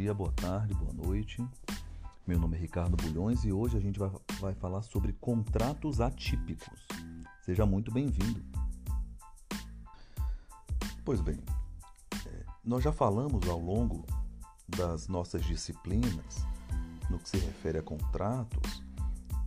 dia, 0.00 0.14
boa 0.14 0.32
tarde, 0.32 0.72
boa 0.72 0.94
noite. 0.94 1.46
Meu 2.26 2.38
nome 2.38 2.56
é 2.56 2.60
Ricardo 2.60 2.96
Bulhões 2.96 3.44
e 3.44 3.52
hoje 3.52 3.76
a 3.76 3.80
gente 3.80 3.98
vai, 3.98 4.10
vai 4.40 4.54
falar 4.54 4.80
sobre 4.80 5.12
contratos 5.12 6.00
atípicos. 6.00 6.88
Seja 7.42 7.66
muito 7.66 7.92
bem-vindo. 7.92 8.42
Pois 11.04 11.20
bem, 11.20 11.38
é, 12.26 12.44
nós 12.64 12.82
já 12.82 12.92
falamos 12.92 13.46
ao 13.46 13.60
longo 13.60 14.06
das 14.66 15.06
nossas 15.06 15.44
disciplinas, 15.44 16.46
no 17.10 17.18
que 17.18 17.28
se 17.28 17.36
refere 17.36 17.76
a 17.76 17.82
contratos, 17.82 18.82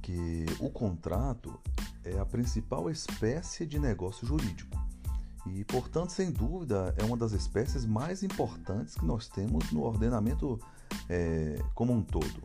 que 0.03 0.45
o 0.59 0.69
contrato 0.69 1.59
é 2.03 2.19
a 2.19 2.25
principal 2.27 2.91
espécie 2.91 3.65
de 3.65 3.79
negócio 3.79 4.27
jurídico 4.27 4.82
e, 5.45 5.63
portanto, 5.65 6.11
sem 6.11 6.31
dúvida, 6.31 6.93
é 6.97 7.03
uma 7.03 7.17
das 7.17 7.33
espécies 7.33 7.85
mais 7.85 8.23
importantes 8.23 8.95
que 8.95 9.05
nós 9.05 9.27
temos 9.27 9.71
no 9.71 9.83
ordenamento 9.83 10.59
é, 11.09 11.61
como 11.75 11.93
um 11.93 12.01
todo. 12.01 12.43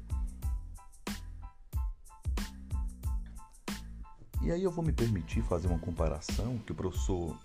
E 4.43 4.51
aí 4.51 4.63
eu 4.63 4.71
vou 4.71 4.85
me 4.85 4.93
permitir 4.93 5.43
fazer 5.43 5.69
uma 5.69 5.79
comparação 5.79 6.59
que 6.59 6.73
o 6.73 6.75
professor 6.75 7.37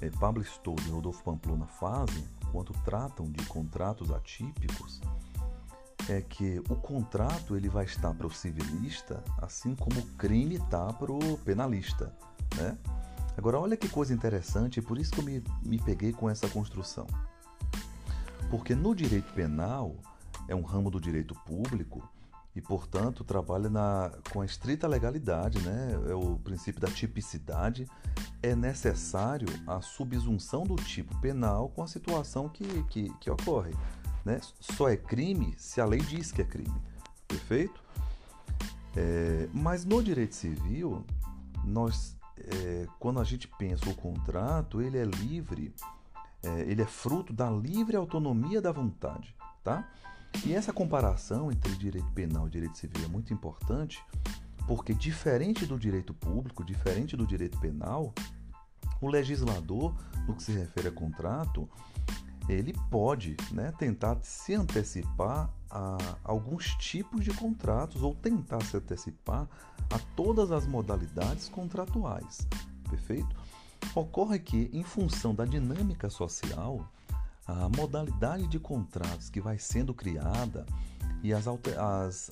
é, 0.00 0.10
Pablo 0.10 0.42
Stolz 0.42 0.86
e 0.86 0.90
Rodolfo 0.90 1.22
Pamplona 1.24 1.66
fazem 1.66 2.24
quando 2.52 2.72
tratam 2.84 3.30
de 3.30 3.44
contratos 3.46 4.10
atípicos, 4.10 5.00
é 6.08 6.20
que 6.20 6.60
o 6.68 6.76
contrato 6.76 7.56
ele 7.56 7.68
vai 7.68 7.84
estar 7.84 8.14
para 8.14 8.26
o 8.26 8.30
civilista, 8.30 9.22
assim 9.38 9.74
como 9.74 10.00
o 10.00 10.06
crime 10.16 10.56
está 10.56 10.92
para 10.92 11.12
o 11.12 11.38
penalista, 11.38 12.14
né? 12.56 12.78
Agora, 13.36 13.58
olha 13.58 13.76
que 13.76 13.88
coisa 13.88 14.14
interessante, 14.14 14.80
por 14.80 14.98
isso 14.98 15.12
que 15.12 15.20
eu 15.20 15.24
me, 15.24 15.42
me 15.64 15.78
peguei 15.78 16.12
com 16.12 16.28
essa 16.28 16.48
construção. 16.48 17.06
Porque 18.50 18.74
no 18.74 18.94
direito 18.94 19.32
penal, 19.34 19.96
é 20.48 20.54
um 20.54 20.62
ramo 20.62 20.90
do 20.90 21.00
direito 21.00 21.34
público 21.34 22.08
e, 22.54 22.60
portanto, 22.60 23.24
trabalha 23.24 23.68
na, 23.68 24.10
com 24.32 24.40
a 24.40 24.46
estrita 24.46 24.88
legalidade, 24.88 25.60
né? 25.60 25.92
é 26.08 26.14
o 26.14 26.36
princípio 26.36 26.80
da 26.80 26.88
tipicidade. 26.88 27.86
É 28.42 28.54
necessário 28.54 29.48
a 29.66 29.80
subsunção 29.82 30.64
do 30.64 30.76
tipo 30.76 31.14
penal 31.20 31.68
com 31.68 31.82
a 31.82 31.86
situação 31.86 32.48
que, 32.48 32.82
que, 32.84 33.12
que 33.18 33.30
ocorre. 33.30 33.74
Né? 34.24 34.40
Só 34.60 34.88
é 34.88 34.96
crime 34.96 35.54
se 35.58 35.80
a 35.80 35.84
lei 35.84 36.00
diz 36.00 36.32
que 36.32 36.40
é 36.40 36.44
crime. 36.44 36.80
Perfeito? 37.28 37.84
É, 38.96 39.48
mas 39.52 39.84
no 39.84 40.02
direito 40.02 40.34
civil, 40.34 41.04
nós 41.62 42.15
é, 42.38 42.86
quando 42.98 43.20
a 43.20 43.24
gente 43.24 43.48
pensa 43.58 43.88
o 43.88 43.94
contrato, 43.94 44.80
ele 44.80 44.98
é 44.98 45.04
livre, 45.04 45.74
é, 46.42 46.60
ele 46.62 46.82
é 46.82 46.86
fruto 46.86 47.32
da 47.32 47.50
livre 47.50 47.96
autonomia 47.96 48.60
da 48.60 48.72
vontade, 48.72 49.34
tá? 49.64 49.88
E 50.44 50.52
essa 50.52 50.72
comparação 50.72 51.50
entre 51.50 51.74
direito 51.76 52.10
penal 52.10 52.46
e 52.46 52.50
direito 52.50 52.76
civil 52.76 53.04
é 53.04 53.08
muito 53.08 53.32
importante, 53.32 54.02
porque 54.66 54.92
diferente 54.92 55.64
do 55.64 55.78
direito 55.78 56.12
público, 56.12 56.64
diferente 56.64 57.16
do 57.16 57.26
direito 57.26 57.58
penal, 57.58 58.12
o 59.00 59.08
legislador, 59.08 59.94
no 60.26 60.34
que 60.34 60.42
se 60.42 60.52
refere 60.52 60.88
a 60.88 60.92
contrato, 60.92 61.68
ele 62.48 62.74
pode 62.90 63.36
né, 63.52 63.72
tentar 63.78 64.18
se 64.22 64.54
antecipar 64.54 65.50
a 65.70 65.98
alguns 66.24 66.74
tipos 66.76 67.24
de 67.24 67.32
contratos 67.32 68.02
ou 68.02 68.14
tentar 68.14 68.62
se 68.62 68.76
antecipar 68.76 69.48
a 69.90 69.98
todas 70.14 70.52
as 70.52 70.66
modalidades 70.66 71.48
contratuais. 71.48 72.46
Perfeito? 72.88 73.34
Ocorre 73.94 74.38
que, 74.38 74.70
em 74.72 74.82
função 74.82 75.34
da 75.34 75.44
dinâmica 75.44 76.08
social, 76.08 76.88
a 77.46 77.68
modalidade 77.68 78.46
de 78.46 78.58
contratos 78.58 79.28
que 79.28 79.40
vai 79.40 79.58
sendo 79.58 79.94
criada 79.94 80.66
e 81.22 81.32
as 81.32 81.46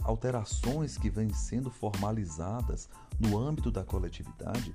alterações 0.03 0.97
que 0.97 1.11
vêm 1.11 1.33
sendo 1.33 1.71
formalizadas 1.71 2.89
no 3.19 3.39
âmbito 3.39 3.71
da 3.71 3.85
coletividade 3.85 4.75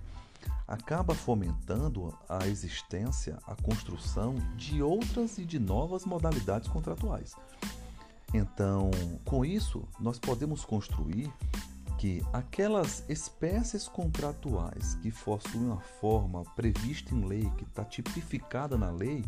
acaba 0.67 1.15
fomentando 1.15 2.17
a 2.27 2.47
existência, 2.47 3.37
a 3.47 3.55
construção 3.55 4.35
de 4.55 4.81
outras 4.81 5.37
e 5.37 5.45
de 5.45 5.59
novas 5.59 6.05
modalidades 6.05 6.67
contratuais. 6.67 7.35
Então, 8.33 8.91
com 9.25 9.43
isso, 9.43 9.87
nós 9.99 10.19
podemos 10.19 10.63
construir 10.63 11.31
que 11.97 12.23
aquelas 12.31 13.03
espécies 13.09 13.87
contratuais 13.87 14.95
que 15.01 15.11
possuem 15.11 15.65
uma 15.65 15.81
forma 15.81 16.45
prevista 16.55 17.13
em 17.13 17.25
lei, 17.25 17.51
que 17.57 17.63
está 17.63 17.83
tipificada 17.83 18.77
na 18.77 18.89
lei, 18.89 19.25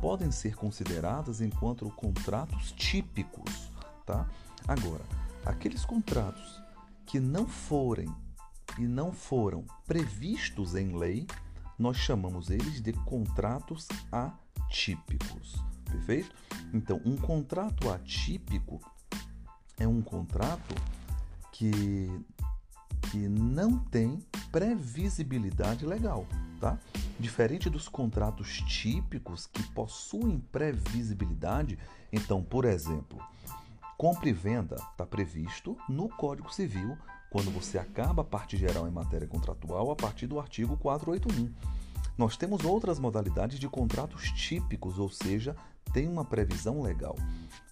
podem 0.00 0.30
ser 0.30 0.56
consideradas 0.56 1.40
enquanto 1.40 1.88
contratos 1.90 2.72
típicos, 2.72 3.70
tá? 4.04 4.26
Agora, 4.66 5.04
aqueles 5.44 5.84
contratos 5.84 6.60
que 7.06 7.20
não 7.20 7.46
forem 7.46 8.08
e 8.78 8.86
não 8.86 9.12
foram 9.12 9.64
previstos 9.86 10.74
em 10.74 10.96
lei, 10.96 11.26
nós 11.78 11.96
chamamos 11.96 12.50
eles 12.50 12.80
de 12.80 12.92
contratos 12.92 13.86
atípicos. 14.10 15.56
Perfeito? 15.84 16.34
Então, 16.72 17.00
um 17.04 17.16
contrato 17.16 17.90
atípico 17.90 18.80
é 19.78 19.86
um 19.86 20.02
contrato 20.02 20.74
que, 21.52 22.08
que 23.10 23.28
não 23.28 23.78
tem 23.78 24.18
previsibilidade 24.50 25.86
legal, 25.86 26.26
tá? 26.60 26.78
Diferente 27.18 27.70
dos 27.70 27.88
contratos 27.88 28.60
típicos 28.62 29.46
que 29.46 29.62
possuem 29.70 30.38
previsibilidade, 30.52 31.78
então, 32.12 32.42
por 32.42 32.64
exemplo, 32.64 33.18
compra 33.96 34.28
e 34.28 34.32
venda 34.32 34.76
está 34.76 35.06
previsto 35.06 35.76
no 35.88 36.08
Código 36.08 36.52
Civil 36.52 36.96
quando 37.30 37.50
você 37.50 37.78
acaba 37.78 38.22
a 38.22 38.24
parte 38.24 38.56
geral 38.56 38.88
em 38.88 38.90
matéria 38.90 39.26
contratual 39.26 39.90
a 39.90 39.96
partir 39.96 40.26
do 40.26 40.38
artigo 40.40 40.76
481. 40.76 41.52
Nós 42.16 42.36
temos 42.36 42.64
outras 42.64 42.98
modalidades 42.98 43.58
de 43.58 43.68
contratos 43.68 44.32
típicos, 44.32 44.98
ou 44.98 45.08
seja, 45.08 45.54
tem 45.92 46.08
uma 46.08 46.24
previsão 46.24 46.82
legal. 46.82 47.16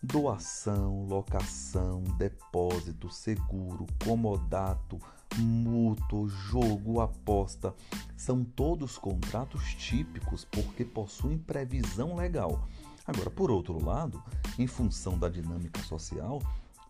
Doação, 0.03 1.05
locação, 1.05 2.05
depósito, 2.17 3.11
seguro, 3.11 3.87
comodato, 4.05 5.01
mútuo, 5.37 6.29
jogo, 6.29 7.01
aposta, 7.01 7.75
são 8.17 8.45
todos 8.45 8.97
contratos 8.97 9.75
típicos 9.75 10.45
porque 10.45 10.85
possuem 10.85 11.39
previsão 11.39 12.15
legal. 12.15 12.69
Agora, 13.07 13.31
por 13.31 13.51
outro 13.51 13.85
lado, 13.85 14.23
em 14.59 14.67
função 14.67 15.19
da 15.19 15.29
dinâmica 15.29 15.81
social, 15.83 16.41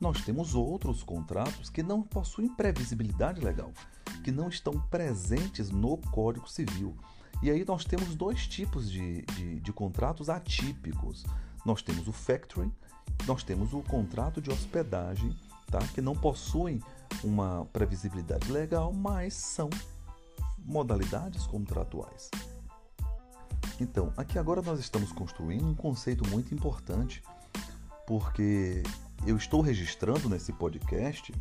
nós 0.00 0.22
temos 0.22 0.54
outros 0.54 1.02
contratos 1.02 1.70
que 1.70 1.82
não 1.82 2.02
possuem 2.02 2.48
previsibilidade 2.48 3.40
legal, 3.40 3.72
que 4.22 4.30
não 4.30 4.48
estão 4.48 4.78
presentes 4.90 5.70
no 5.70 5.96
Código 5.96 6.48
Civil. 6.48 6.96
E 7.42 7.50
aí 7.50 7.64
nós 7.64 7.84
temos 7.84 8.14
dois 8.14 8.46
tipos 8.46 8.90
de, 8.90 9.22
de, 9.22 9.60
de 9.60 9.72
contratos 9.72 10.28
atípicos. 10.28 11.24
Nós 11.64 11.82
temos 11.82 12.08
o 12.08 12.12
factoring, 12.12 12.72
nós 13.26 13.42
temos 13.42 13.72
o 13.72 13.82
contrato 13.82 14.40
de 14.40 14.50
hospedagem, 14.50 15.34
tá? 15.70 15.78
que 15.94 16.00
não 16.00 16.14
possuem 16.14 16.82
uma 17.22 17.66
previsibilidade 17.72 18.50
legal, 18.50 18.92
mas 18.92 19.34
são 19.34 19.70
modalidades 20.58 21.46
contratuais. 21.46 22.30
Então, 23.80 24.12
aqui 24.16 24.38
agora 24.38 24.62
nós 24.62 24.80
estamos 24.80 25.12
construindo 25.12 25.66
um 25.66 25.74
conceito 25.74 26.26
muito 26.28 26.54
importante, 26.54 27.22
porque 28.06 28.82
eu 29.24 29.36
estou 29.36 29.60
registrando 29.60 30.28
nesse 30.28 30.52
podcast 30.52 31.32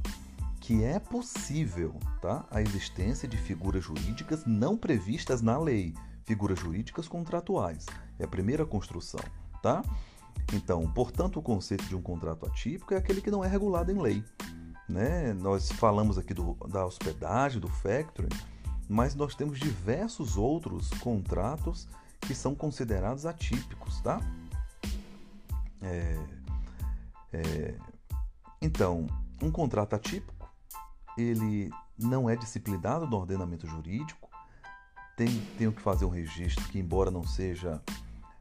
que 0.60 0.84
é 0.84 1.00
possível 1.00 1.94
tá, 2.22 2.44
a 2.50 2.62
existência 2.62 3.28
de 3.28 3.38
figuras 3.38 3.84
jurídicas 3.84 4.46
não 4.46 4.76
previstas 4.76 5.42
na 5.42 5.60
lei, 5.60 5.94
figuras 6.24 6.60
jurídicas 6.60 7.08
contratuais. 7.08 7.86
É 8.18 8.24
a 8.24 8.28
primeira 8.28 8.66
construção, 8.66 9.20
tá? 9.62 9.84
Então, 10.54 10.90
portanto, 10.92 11.38
o 11.38 11.42
conceito 11.42 11.86
de 11.86 11.96
um 11.96 12.02
contrato 12.02 12.46
atípico 12.46 12.94
é 12.94 12.98
aquele 12.98 13.22
que 13.22 13.30
não 13.30 13.44
é 13.44 13.48
regulado 13.48 13.92
em 13.92 14.00
lei. 14.00 14.24
Né? 14.90 15.34
Nós 15.34 15.72
falamos 15.72 16.18
aqui 16.18 16.34
do, 16.34 16.54
da 16.68 16.86
hospedagem, 16.86 17.60
do 17.60 17.68
factoring, 17.68 18.30
mas 18.90 19.16
nós 19.16 19.36
temos 19.36 19.60
diversos 19.60 20.38
outros 20.38 20.90
contratos 21.00 21.88
que 22.22 22.34
são 22.34 22.56
considerados 22.56 23.26
atípicos, 23.26 24.02
tá? 24.02 24.20
É, 25.82 26.18
é, 27.36 27.76
então, 28.62 29.08
um 29.42 29.52
contrato 29.52 29.94
atípico, 29.94 30.50
ele 31.18 31.70
não 31.98 32.30
é 32.30 32.36
disciplinado 32.36 33.06
no 33.08 33.18
ordenamento 33.18 33.68
jurídico, 33.68 34.30
tem, 35.18 35.40
tem 35.58 35.72
que 35.72 35.82
fazer 35.82 36.06
um 36.06 36.10
registro 36.10 36.64
que, 36.66 36.80
embora 36.80 37.10
não 37.10 37.26
seja 37.26 37.82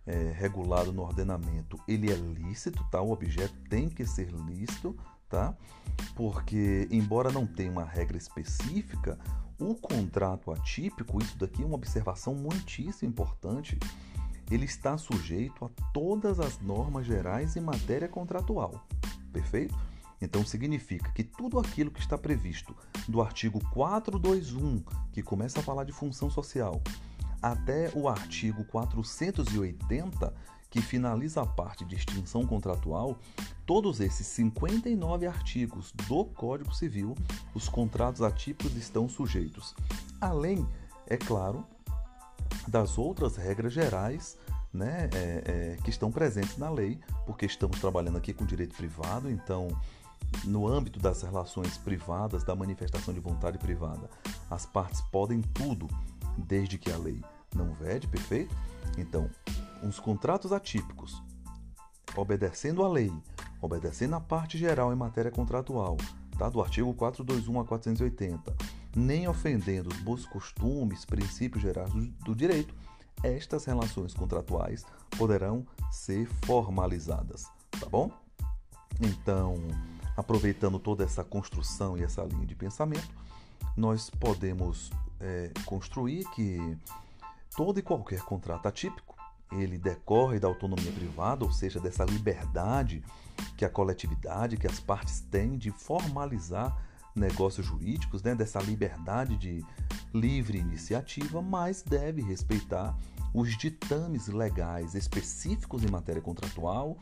é, 0.06 0.32
regulado 0.36 0.92
no 0.92 1.02
ordenamento, 1.02 1.78
ele 1.86 2.10
é 2.10 2.14
lícito, 2.14 2.84
tá? 2.90 3.00
O 3.00 3.12
objeto 3.12 3.54
tem 3.68 3.88
que 3.88 4.04
ser 4.04 4.30
lícito, 4.30 4.96
tá? 5.28 5.56
Porque, 6.14 6.88
embora 6.90 7.30
não 7.30 7.46
tenha 7.46 7.70
uma 7.70 7.84
regra 7.84 8.16
específica, 8.16 9.18
o 9.58 9.74
contrato 9.74 10.50
atípico, 10.50 11.22
isso 11.22 11.38
daqui 11.38 11.62
é 11.62 11.66
uma 11.66 11.76
observação 11.76 12.34
muitíssimo 12.34 13.08
importante, 13.08 13.78
ele 14.50 14.64
está 14.64 14.96
sujeito 14.98 15.64
a 15.64 15.68
todas 15.92 16.40
as 16.40 16.60
normas 16.60 17.06
gerais 17.06 17.56
em 17.56 17.60
matéria 17.60 18.08
contratual. 18.08 18.86
Perfeito? 19.32 19.74
Então 20.20 20.44
significa 20.44 21.10
que 21.12 21.22
tudo 21.22 21.58
aquilo 21.58 21.90
que 21.90 22.00
está 22.00 22.16
previsto 22.16 22.74
do 23.08 23.20
artigo 23.20 23.60
421, 23.70 24.82
que 25.12 25.22
começa 25.22 25.60
a 25.60 25.62
falar 25.62 25.84
de 25.84 25.92
função 25.92 26.30
social, 26.30 26.80
até 27.42 27.90
o 27.94 28.08
artigo 28.08 28.64
480, 28.64 30.34
que 30.70 30.80
finaliza 30.80 31.42
a 31.42 31.46
parte 31.46 31.84
de 31.84 31.94
extinção 31.94 32.46
contratual, 32.46 33.18
todos 33.66 34.00
esses 34.00 34.26
59 34.26 35.26
artigos 35.26 35.92
do 36.08 36.24
Código 36.24 36.74
Civil, 36.74 37.14
os 37.54 37.68
contratos 37.68 38.22
atípicos 38.22 38.74
estão 38.76 39.08
sujeitos. 39.08 39.74
Além, 40.20 40.66
é 41.06 41.16
claro, 41.16 41.66
das 42.66 42.98
outras 42.98 43.36
regras 43.36 43.72
gerais 43.72 44.36
né, 44.72 45.08
é, 45.14 45.42
é, 45.46 45.76
que 45.82 45.90
estão 45.90 46.10
presentes 46.10 46.56
na 46.58 46.68
lei, 46.68 46.98
porque 47.26 47.46
estamos 47.46 47.78
trabalhando 47.80 48.18
aqui 48.18 48.32
com 48.32 48.44
direito 48.44 48.74
privado, 48.76 49.30
então, 49.30 49.68
no 50.44 50.66
âmbito 50.66 50.98
das 50.98 51.22
relações 51.22 51.78
privadas, 51.78 52.42
da 52.42 52.56
manifestação 52.56 53.14
de 53.14 53.20
vontade 53.20 53.56
privada, 53.58 54.10
as 54.50 54.66
partes 54.66 55.00
podem 55.00 55.40
tudo, 55.40 55.88
desde 56.36 56.76
que 56.76 56.90
a 56.90 56.96
lei 56.96 57.22
não 57.54 57.72
vede, 57.74 58.08
perfeito? 58.08 58.54
Então, 58.98 59.30
uns 59.82 60.00
contratos 60.00 60.52
atípicos, 60.52 61.22
obedecendo 62.16 62.82
à 62.82 62.88
lei, 62.88 63.12
obedecendo 63.60 64.16
à 64.16 64.20
parte 64.20 64.58
geral 64.58 64.92
em 64.92 64.96
matéria 64.96 65.30
contratual, 65.30 65.96
tá? 66.36 66.48
do 66.48 66.60
artigo 66.60 66.92
421 66.94 67.60
a 67.60 67.64
480, 67.64 68.56
nem 68.96 69.26
ofendendo 69.28 69.88
os 69.88 69.98
bons 70.00 70.26
costumes, 70.26 71.04
princípios 71.04 71.62
gerais 71.62 71.92
do, 71.92 72.06
do 72.06 72.34
direito, 72.34 72.74
estas 73.22 73.64
relações 73.64 74.14
contratuais 74.14 74.84
poderão 75.16 75.66
ser 75.90 76.26
formalizadas, 76.44 77.46
tá 77.70 77.88
bom? 77.88 78.10
Então, 79.00 79.56
aproveitando 80.16 80.78
toda 80.78 81.04
essa 81.04 81.24
construção 81.24 81.96
e 81.96 82.02
essa 82.02 82.22
linha 82.22 82.46
de 82.46 82.54
pensamento, 82.54 83.08
nós 83.76 84.10
podemos 84.10 84.90
é, 85.20 85.50
construir 85.64 86.24
que 86.30 86.76
todo 87.56 87.78
e 87.78 87.82
qualquer 87.82 88.20
contrato 88.20 88.66
atípico 88.66 89.14
ele 89.52 89.78
decorre 89.78 90.38
da 90.38 90.48
autonomia 90.48 90.92
privada, 90.92 91.44
ou 91.44 91.52
seja, 91.52 91.78
dessa 91.78 92.04
liberdade 92.04 93.02
que 93.56 93.64
a 93.64 93.70
coletividade, 93.70 94.56
que 94.56 94.66
as 94.66 94.80
partes 94.80 95.20
têm 95.20 95.56
de 95.56 95.70
formalizar 95.70 96.76
negócios 97.14 97.66
jurídicos, 97.66 98.22
né, 98.22 98.34
dessa 98.34 98.60
liberdade 98.60 99.36
de 99.36 99.64
livre 100.12 100.58
iniciativa, 100.58 101.40
mas 101.40 101.82
deve 101.82 102.22
respeitar 102.22 102.96
os 103.32 103.56
ditames 103.56 104.28
legais 104.28 104.94
específicos 104.94 105.82
em 105.82 105.90
matéria 105.90 106.22
contratual, 106.22 106.96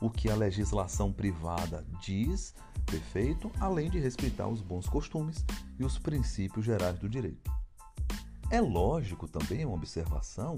o 0.00 0.10
que 0.10 0.30
a 0.30 0.34
legislação 0.34 1.12
privada 1.12 1.84
diz, 2.00 2.54
perfeito, 2.86 3.50
além 3.58 3.90
de 3.90 3.98
respeitar 3.98 4.46
os 4.46 4.60
bons 4.60 4.86
costumes 4.86 5.44
e 5.78 5.84
os 5.84 5.98
princípios 5.98 6.64
gerais 6.64 6.98
do 6.98 7.08
direito. 7.08 7.50
É 8.50 8.60
lógico 8.60 9.26
também 9.28 9.64
uma 9.64 9.74
observação 9.74 10.56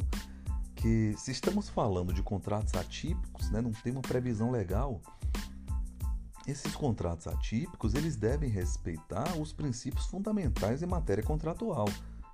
que 0.76 1.14
se 1.16 1.30
estamos 1.30 1.68
falando 1.68 2.12
de 2.12 2.22
contratos 2.22 2.74
atípicos, 2.74 3.50
né, 3.50 3.60
não 3.60 3.72
tem 3.72 3.92
uma 3.92 4.02
previsão 4.02 4.50
legal, 4.50 5.00
esses 6.50 6.74
contratos 6.74 7.26
atípicos 7.26 7.94
eles 7.94 8.16
devem 8.16 8.50
respeitar 8.50 9.36
os 9.38 9.52
princípios 9.52 10.06
fundamentais 10.06 10.82
em 10.82 10.86
matéria 10.86 11.22
contratual 11.22 11.86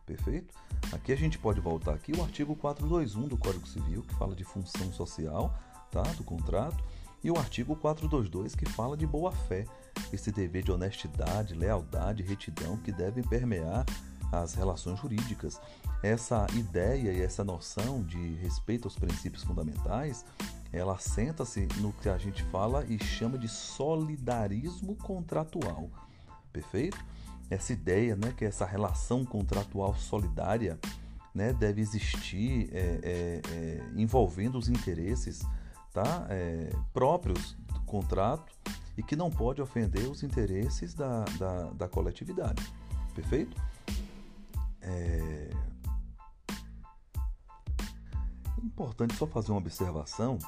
perfeito? 0.06 0.54
Aqui 0.92 1.12
a 1.12 1.16
gente 1.16 1.38
pode 1.38 1.60
voltar 1.60 1.92
aqui 1.92 2.12
o 2.16 2.22
artigo 2.22 2.54
421 2.54 3.28
do 3.28 3.36
Código 3.36 3.66
Civil, 3.66 4.02
que 4.02 4.14
fala 4.14 4.34
de 4.34 4.44
função 4.44 4.92
social, 4.92 5.52
tá, 5.90 6.02
do 6.02 6.22
contrato, 6.22 6.82
e 7.22 7.30
o 7.30 7.36
artigo 7.36 7.74
422 7.74 8.54
que 8.54 8.64
fala 8.66 8.96
de 8.96 9.06
boa-fé, 9.06 9.66
esse 10.12 10.30
dever 10.30 10.62
de 10.62 10.70
honestidade, 10.70 11.54
lealdade, 11.54 12.22
retidão 12.22 12.76
que 12.76 12.92
devem 12.92 13.24
permear 13.24 13.84
as 14.30 14.54
relações 14.54 14.98
jurídicas. 15.00 15.60
Essa 16.02 16.46
ideia 16.54 17.12
e 17.12 17.20
essa 17.20 17.42
noção 17.42 18.02
de 18.04 18.34
respeito 18.34 18.86
aos 18.86 18.96
princípios 18.96 19.42
fundamentais, 19.42 20.24
ela 20.72 20.94
assenta-se 20.94 21.66
no 21.80 21.92
que 21.92 22.08
a 22.08 22.18
gente 22.18 22.42
fala 22.44 22.84
e 22.86 23.02
chama 23.02 23.38
de 23.38 23.48
solidarismo 23.48 24.96
contratual. 24.96 25.88
Perfeito? 26.52 26.98
essa 27.50 27.72
ideia, 27.72 28.16
né, 28.16 28.32
que 28.36 28.44
essa 28.44 28.64
relação 28.64 29.24
contratual 29.24 29.94
solidária 29.96 30.78
né, 31.34 31.52
deve 31.52 31.80
existir 31.80 32.68
é, 32.72 32.78
é, 33.02 33.42
é, 33.52 33.82
envolvendo 33.94 34.58
os 34.58 34.68
interesses 34.68 35.46
tá, 35.92 36.26
é, 36.28 36.70
próprios 36.92 37.56
do 37.72 37.80
contrato 37.82 38.52
e 38.96 39.02
que 39.02 39.14
não 39.14 39.30
pode 39.30 39.60
ofender 39.60 40.08
os 40.08 40.22
interesses 40.22 40.94
da, 40.94 41.24
da, 41.38 41.62
da 41.72 41.88
coletividade. 41.88 42.64
Perfeito? 43.14 43.56
É 48.58 48.64
importante 48.64 49.14
só 49.14 49.26
fazer 49.26 49.52
uma 49.52 49.58
observação, 49.58 50.38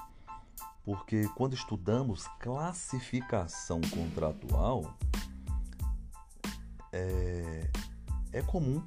porque 0.85 1.29
quando 1.37 1.55
estudamos 1.55 2.27
classificação 2.41 3.81
contratual, 3.83 4.97
é, 6.93 7.71
é 8.33 8.43
comum 8.43 8.83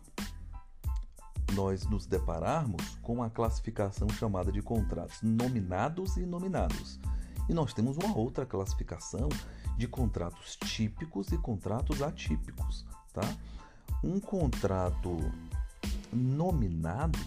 nós 1.53 1.85
nos 1.85 2.05
depararmos 2.05 2.95
com 3.01 3.21
a 3.21 3.29
classificação 3.29 4.07
chamada 4.09 4.51
de 4.51 4.61
contratos 4.61 5.21
nominados 5.21 6.17
e 6.17 6.25
nominados. 6.25 6.99
E 7.49 7.53
nós 7.53 7.73
temos 7.73 7.97
uma 7.97 8.15
outra 8.15 8.45
classificação 8.45 9.29
de 9.77 9.87
contratos 9.87 10.55
típicos 10.55 11.31
e 11.31 11.37
contratos 11.37 12.01
atípicos, 12.01 12.85
tá? 13.13 13.21
Um 14.03 14.19
contrato 14.19 15.17
nominado 16.13 17.19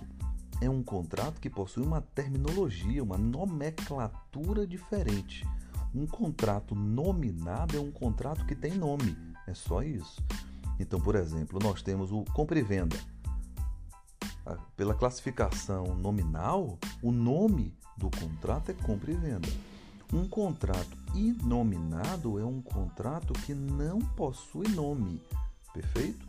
é 0.65 0.71
um 0.71 0.83
contrato 0.83 1.41
que 1.41 1.51
possui 1.51 1.85
uma 1.85 2.01
terminologia, 2.01 3.03
uma 3.03 3.19
nomenclatura 3.19 4.67
diferente. 4.67 5.47
Um 5.95 6.07
contrato 6.07 6.75
nominado 6.75 7.77
é 7.77 7.81
um 7.81 7.91
contrato 7.91 8.45
que 8.47 8.55
tem 8.55 8.73
nome, 8.73 9.17
é 9.47 9.55
só 9.55 9.83
isso. 9.83 10.23
Então, 10.79 11.01
por 11.01 11.15
exemplo, 11.15 11.59
nós 11.63 11.83
temos 11.83 12.11
o 12.11 12.25
compra 12.33 12.59
e 12.59 12.63
venda. 12.63 12.97
Pela 14.77 14.95
classificação 14.95 15.95
nominal, 15.95 16.79
o 17.03 17.13
nome 17.13 17.75
do 17.97 18.11
contrato 18.11 18.71
é 18.71 18.75
compra 18.75 19.13
e 19.13 19.15
venda. 19.15 19.49
Um 20.13 20.29
contrato 20.29 20.97
inominado 21.15 22.39
é 22.39 22.45
um 22.45 22.61
contrato 22.61 23.33
que 23.33 23.55
não 23.55 23.99
possui 23.99 24.69
nome, 24.69 25.21
perfeito? 25.73 26.27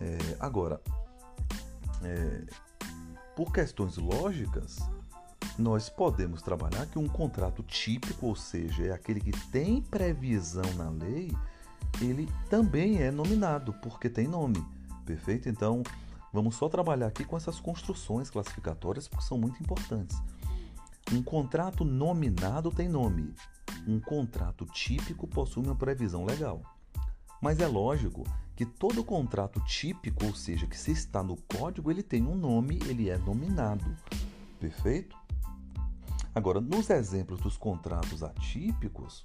É, 0.00 0.18
agora, 0.40 0.80
é, 2.02 2.44
por 3.38 3.52
questões 3.52 3.96
lógicas, 3.96 4.78
nós 5.56 5.88
podemos 5.88 6.42
trabalhar 6.42 6.86
que 6.86 6.98
um 6.98 7.06
contrato 7.06 7.62
típico, 7.62 8.26
ou 8.26 8.34
seja, 8.34 8.86
é 8.86 8.90
aquele 8.90 9.20
que 9.20 9.30
tem 9.52 9.80
previsão 9.80 10.64
na 10.74 10.90
lei, 10.90 11.30
ele 12.00 12.28
também 12.50 13.00
é 13.00 13.12
nominado, 13.12 13.72
porque 13.74 14.10
tem 14.10 14.26
nome, 14.26 14.60
perfeito? 15.06 15.48
Então, 15.48 15.84
vamos 16.32 16.56
só 16.56 16.68
trabalhar 16.68 17.06
aqui 17.06 17.24
com 17.24 17.36
essas 17.36 17.60
construções 17.60 18.28
classificatórias, 18.28 19.06
porque 19.06 19.24
são 19.24 19.38
muito 19.38 19.62
importantes. 19.62 20.20
Um 21.12 21.22
contrato 21.22 21.84
nominado 21.84 22.72
tem 22.72 22.88
nome, 22.88 23.32
um 23.86 24.00
contrato 24.00 24.66
típico 24.66 25.28
possui 25.28 25.62
uma 25.62 25.76
previsão 25.76 26.24
legal. 26.24 26.60
Mas 27.40 27.60
é 27.60 27.68
lógico 27.68 28.24
que 28.58 28.66
todo 28.66 29.04
contrato 29.04 29.60
típico, 29.60 30.26
ou 30.26 30.34
seja, 30.34 30.66
que 30.66 30.76
se 30.76 30.90
está 30.90 31.22
no 31.22 31.36
código, 31.36 31.92
ele 31.92 32.02
tem 32.02 32.26
um 32.26 32.34
nome, 32.34 32.80
ele 32.86 33.08
é 33.08 33.16
nominado. 33.16 33.84
Perfeito? 34.58 35.16
Agora, 36.34 36.60
nos 36.60 36.90
exemplos 36.90 37.38
dos 37.38 37.56
contratos 37.56 38.24
atípicos, 38.24 39.24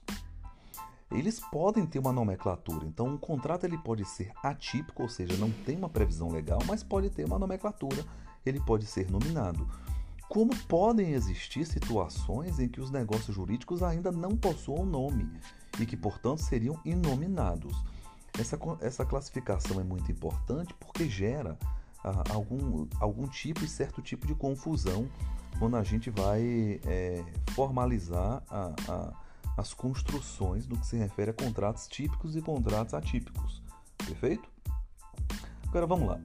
eles 1.09 1.39
podem 1.39 1.83
ter 1.83 1.97
uma 1.97 2.13
nomenclatura. 2.13 2.85
Então, 2.85 3.07
um 3.07 3.17
contrato 3.17 3.63
ele 3.63 3.75
pode 3.75 4.05
ser 4.05 4.31
atípico, 4.43 5.01
ou 5.01 5.09
seja, 5.09 5.35
não 5.37 5.49
tem 5.49 5.77
uma 5.77 5.89
previsão 5.89 6.29
legal, 6.29 6.59
mas 6.67 6.83
pode 6.83 7.09
ter 7.09 7.25
uma 7.25 7.39
nomenclatura, 7.39 8.05
ele 8.45 8.59
pode 8.59 8.85
ser 8.85 9.09
nominado. 9.09 9.67
Como 10.29 10.55
podem 10.67 11.13
existir 11.13 11.65
situações 11.65 12.59
em 12.59 12.69
que 12.69 12.79
os 12.79 12.91
negócios 12.91 13.35
jurídicos 13.35 13.81
ainda 13.81 14.11
não 14.11 14.37
possuam 14.37 14.85
nome 14.85 15.27
e 15.79 15.87
que, 15.87 15.97
portanto, 15.97 16.43
seriam 16.43 16.79
inominados? 16.85 17.83
Essa, 18.37 18.57
essa 18.81 19.05
classificação 19.05 19.79
é 19.79 19.83
muito 19.83 20.11
importante 20.11 20.73
porque 20.79 21.07
gera 21.07 21.57
ah, 22.03 22.23
algum, 22.31 22.87
algum 22.99 23.27
tipo 23.27 23.63
e 23.63 23.67
certo 23.67 24.01
tipo 24.01 24.25
de 24.25 24.33
confusão 24.33 25.07
quando 25.59 25.77
a 25.77 25.83
gente 25.83 26.09
vai 26.09 26.79
é, 26.85 27.23
formalizar 27.53 28.41
a, 28.49 28.73
a 28.89 29.23
as 29.55 29.73
construções 29.73 30.67
no 30.67 30.77
que 30.77 30.85
se 30.85 30.97
refere 30.97 31.31
a 31.31 31.33
contratos 31.33 31.87
típicos 31.87 32.35
e 32.35 32.41
contratos 32.41 32.93
atípicos. 32.93 33.61
Perfeito? 33.97 34.49
Agora 35.67 35.85
vamos 35.85 36.07
lá. 36.07 36.19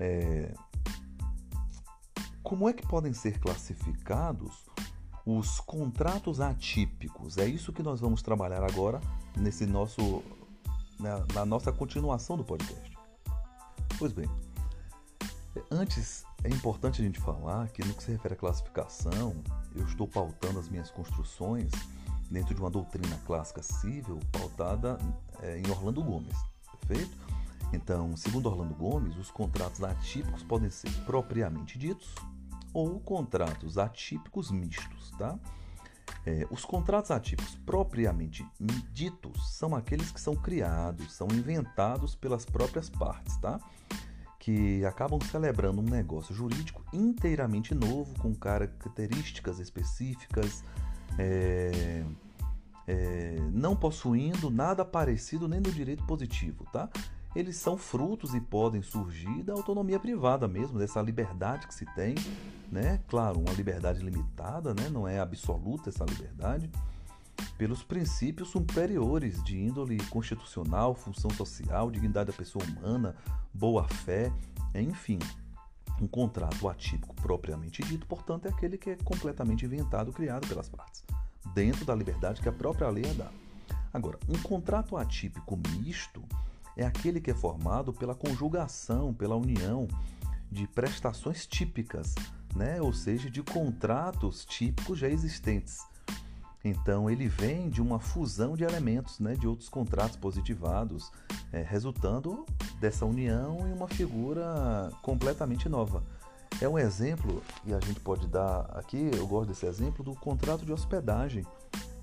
É... 0.00 0.54
como 2.42 2.68
é 2.68 2.72
que 2.72 2.86
podem 2.86 3.12
ser 3.12 3.40
classificados 3.40 4.66
os 5.26 5.60
contratos 5.60 6.40
atípicos? 6.40 7.36
É 7.36 7.46
isso 7.46 7.72
que 7.72 7.82
nós 7.82 8.00
vamos 8.00 8.22
trabalhar 8.22 8.62
agora 8.62 9.00
nesse 9.36 9.66
nosso 9.66 10.22
na, 10.98 11.24
na 11.34 11.46
nossa 11.46 11.72
continuação 11.72 12.36
do 12.36 12.44
podcast. 12.44 12.96
Pois 13.98 14.12
bem, 14.12 14.28
antes 15.70 16.24
é 16.44 16.48
importante 16.48 17.00
a 17.00 17.04
gente 17.04 17.18
falar 17.18 17.68
que 17.68 17.84
no 17.84 17.94
que 17.94 18.02
se 18.02 18.12
refere 18.12 18.34
à 18.34 18.36
classificação, 18.36 19.34
eu 19.74 19.84
estou 19.84 20.06
pautando 20.06 20.58
as 20.58 20.68
minhas 20.68 20.90
construções 20.90 21.70
dentro 22.30 22.54
de 22.54 22.60
uma 22.60 22.70
doutrina 22.70 23.18
clássica 23.26 23.62
civil 23.62 24.20
pautada 24.30 24.98
é, 25.42 25.58
em 25.58 25.70
Orlando 25.70 26.02
Gomes, 26.02 26.36
perfeito? 26.78 27.16
Então, 27.72 28.16
segundo 28.16 28.46
Orlando 28.46 28.74
Gomes, 28.74 29.16
os 29.16 29.30
contratos 29.30 29.82
atípicos 29.82 30.42
podem 30.42 30.70
ser 30.70 30.90
propriamente 31.04 31.78
ditos 31.78 32.14
ou 32.72 33.00
contratos 33.00 33.76
atípicos 33.78 34.50
mistos, 34.50 35.10
tá? 35.18 35.38
É, 36.26 36.46
os 36.50 36.64
contratos 36.64 37.10
atípicos 37.10 37.56
propriamente 37.64 38.46
ditos 38.92 39.56
são 39.56 39.74
aqueles 39.74 40.10
que 40.10 40.20
são 40.20 40.34
criados, 40.34 41.12
são 41.12 41.28
inventados 41.32 42.14
pelas 42.14 42.44
próprias 42.44 42.90
partes, 42.90 43.36
tá? 43.38 43.60
Que 44.38 44.84
acabam 44.84 45.20
celebrando 45.20 45.80
um 45.80 45.84
negócio 45.84 46.34
jurídico 46.34 46.84
inteiramente 46.92 47.74
novo, 47.74 48.14
com 48.18 48.34
características 48.34 49.58
específicas, 49.58 50.64
é, 51.18 52.04
é, 52.86 53.36
não 53.52 53.76
possuindo 53.76 54.50
nada 54.50 54.84
parecido 54.84 55.46
nem 55.46 55.60
do 55.60 55.70
direito 55.70 56.04
positivo, 56.04 56.66
tá? 56.72 56.88
Eles 57.38 57.56
são 57.56 57.78
frutos 57.78 58.34
e 58.34 58.40
podem 58.40 58.82
surgir 58.82 59.44
da 59.44 59.52
autonomia 59.52 60.00
privada 60.00 60.48
mesmo, 60.48 60.76
dessa 60.76 61.00
liberdade 61.00 61.68
que 61.68 61.74
se 61.74 61.86
tem, 61.94 62.16
né? 62.68 62.98
Claro, 63.06 63.38
uma 63.38 63.52
liberdade 63.52 64.00
limitada, 64.02 64.74
né? 64.74 64.88
Não 64.90 65.06
é 65.06 65.20
absoluta 65.20 65.88
essa 65.88 66.04
liberdade, 66.04 66.68
pelos 67.56 67.84
princípios 67.84 68.48
superiores 68.48 69.40
de 69.44 69.56
índole 69.56 69.98
constitucional, 70.06 70.96
função 70.96 71.30
social, 71.30 71.92
dignidade 71.92 72.32
da 72.32 72.36
pessoa 72.36 72.64
humana, 72.64 73.14
boa 73.54 73.86
fé, 73.86 74.32
enfim. 74.74 75.20
Um 76.02 76.08
contrato 76.08 76.68
atípico 76.68 77.14
propriamente 77.14 77.84
dito, 77.84 78.04
portanto, 78.04 78.46
é 78.46 78.48
aquele 78.48 78.76
que 78.76 78.90
é 78.90 78.96
completamente 78.96 79.64
inventado, 79.64 80.12
criado 80.12 80.48
pelas 80.48 80.68
partes, 80.68 81.04
dentro 81.54 81.84
da 81.84 81.94
liberdade 81.94 82.42
que 82.42 82.48
a 82.48 82.52
própria 82.52 82.90
lei 82.90 83.04
dá. 83.14 83.30
Agora, 83.94 84.18
um 84.28 84.36
contrato 84.42 84.96
atípico 84.96 85.56
misto 85.56 86.24
é 86.78 86.86
aquele 86.86 87.20
que 87.20 87.30
é 87.30 87.34
formado 87.34 87.92
pela 87.92 88.14
conjugação, 88.14 89.12
pela 89.12 89.36
união 89.36 89.88
de 90.50 90.66
prestações 90.68 91.46
típicas, 91.46 92.14
né? 92.54 92.80
ou 92.80 92.92
seja, 92.92 93.28
de 93.28 93.42
contratos 93.42 94.44
típicos 94.44 94.98
já 94.98 95.08
existentes. 95.08 95.80
Então, 96.64 97.10
ele 97.10 97.28
vem 97.28 97.68
de 97.68 97.82
uma 97.82 97.98
fusão 97.98 98.56
de 98.56 98.64
elementos, 98.64 99.20
né, 99.20 99.34
de 99.34 99.46
outros 99.46 99.68
contratos 99.68 100.16
positivados, 100.16 101.10
é, 101.52 101.62
resultando 101.62 102.44
dessa 102.80 103.06
união 103.06 103.58
em 103.68 103.72
uma 103.72 103.86
figura 103.86 104.90
completamente 105.02 105.68
nova. 105.68 106.02
É 106.60 106.68
um 106.68 106.78
exemplo, 106.78 107.42
e 107.64 107.72
a 107.72 107.80
gente 107.80 108.00
pode 108.00 108.26
dar 108.26 108.62
aqui, 108.72 109.10
eu 109.14 109.26
gosto 109.26 109.48
desse 109.48 109.66
exemplo, 109.66 110.04
do 110.04 110.14
contrato 110.16 110.64
de 110.64 110.72
hospedagem. 110.72 111.46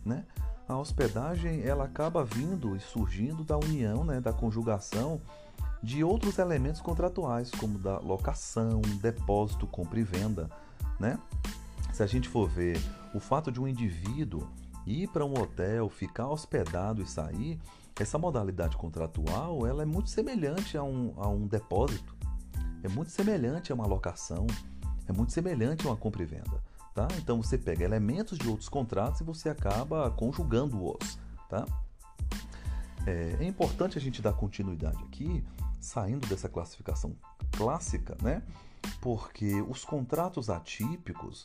Né? 0.05 0.25
A 0.67 0.77
hospedagem 0.77 1.61
ela 1.63 1.83
acaba 1.83 2.23
vindo 2.23 2.75
e 2.75 2.79
surgindo 2.79 3.43
da 3.43 3.57
união, 3.57 4.03
né, 4.03 4.19
da 4.19 4.33
conjugação 4.33 5.21
de 5.81 6.03
outros 6.03 6.39
elementos 6.39 6.81
contratuais, 6.81 7.51
como 7.51 7.77
da 7.77 7.99
locação, 7.99 8.81
depósito, 8.99 9.67
compra 9.67 9.99
e 9.99 10.03
venda. 10.03 10.49
Né? 10.99 11.19
Se 11.93 12.01
a 12.01 12.07
gente 12.07 12.27
for 12.27 12.49
ver 12.49 12.81
o 13.13 13.19
fato 13.19 13.51
de 13.51 13.61
um 13.61 13.67
indivíduo 13.67 14.49
ir 14.87 15.07
para 15.09 15.23
um 15.23 15.39
hotel, 15.39 15.87
ficar 15.87 16.27
hospedado 16.27 17.03
e 17.03 17.07
sair, 17.07 17.59
essa 17.99 18.17
modalidade 18.17 18.75
contratual 18.75 19.65
ela 19.67 19.83
é 19.83 19.85
muito 19.85 20.09
semelhante 20.09 20.77
a 20.77 20.83
um, 20.83 21.13
a 21.17 21.27
um 21.27 21.45
depósito, 21.47 22.15
é 22.83 22.89
muito 22.89 23.11
semelhante 23.11 23.71
a 23.71 23.75
uma 23.75 23.85
locação, 23.85 24.47
é 25.07 25.13
muito 25.13 25.31
semelhante 25.31 25.85
a 25.85 25.91
uma 25.91 25.97
compra 25.97 26.23
e 26.23 26.25
venda. 26.25 26.74
Tá? 26.95 27.09
Então 27.17 27.43
você 27.43 27.57
pega 27.57 27.83
elementos 27.83 28.37
de 28.37 28.47
outros 28.47 28.69
contratos 28.69 29.19
e 29.19 29.23
você 29.25 29.49
acaba 29.49 30.09
conjugando-os. 30.11 31.19
Tá? 31.49 31.65
É, 33.05 33.35
é, 33.41 33.43
importante 33.43 33.97
a 33.97 34.01
gente 34.01 34.21
dar 34.21 34.31
continuidade 34.31 35.03
aqui, 35.03 35.43
saindo 35.81 36.25
dessa 36.25 36.47
classificação 36.47 37.13
clássica, 37.51 38.15
né? 38.21 38.41
porque 39.01 39.61
os 39.63 39.83
contratos 39.83 40.49
atípicos, 40.49 41.43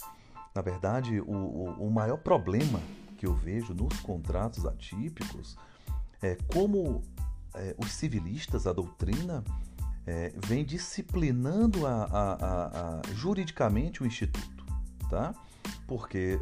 na 0.54 0.62
verdade, 0.62 1.20
o, 1.20 1.32
o, 1.32 1.88
o 1.88 1.90
maior 1.90 2.18
problema 2.18 2.80
que 3.18 3.26
eu 3.26 3.34
vejo 3.34 3.74
nos 3.74 3.98
contratos 4.00 4.64
atípicos 4.64 5.56
é 6.22 6.36
como 6.54 7.02
é, 7.54 7.74
os 7.76 7.90
civilistas, 7.90 8.68
a 8.68 8.72
doutrina, 8.72 9.42
é, 10.06 10.32
vem 10.46 10.64
disciplinando 10.64 11.86
a, 11.86 12.04
a, 12.04 13.00
a, 13.00 13.02
juridicamente 13.14 14.02
o 14.02 14.06
instituto, 14.06 14.59
tá? 15.10 15.34
Porque 15.86 16.40